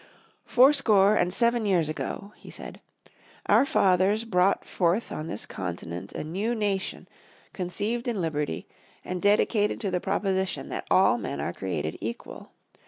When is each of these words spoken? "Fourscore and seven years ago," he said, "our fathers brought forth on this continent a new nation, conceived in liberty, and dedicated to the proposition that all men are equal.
"Fourscore 0.47 1.15
and 1.15 1.31
seven 1.31 1.63
years 1.63 1.87
ago," 1.87 2.33
he 2.35 2.49
said, 2.49 2.81
"our 3.45 3.67
fathers 3.67 4.23
brought 4.25 4.65
forth 4.65 5.11
on 5.11 5.27
this 5.27 5.45
continent 5.45 6.11
a 6.13 6.23
new 6.23 6.55
nation, 6.55 7.07
conceived 7.53 8.07
in 8.07 8.19
liberty, 8.19 8.67
and 9.05 9.21
dedicated 9.21 9.79
to 9.81 9.91
the 9.91 9.99
proposition 10.01 10.69
that 10.69 10.87
all 10.89 11.19
men 11.19 11.39
are 11.39 11.53
equal. 11.63 12.49